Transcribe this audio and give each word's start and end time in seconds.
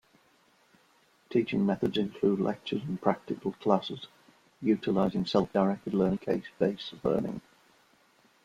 Teaching 1.29 1.63
methods 1.63 1.95
include 1.95 2.39
lectures 2.39 2.81
and 2.81 2.99
practical 2.99 3.51
classes, 3.51 4.07
utilising 4.59 5.27
self-directed 5.27 5.93
learning 5.93 6.17
and 6.27 6.41
case-based 6.41 6.95
learning. 7.03 7.39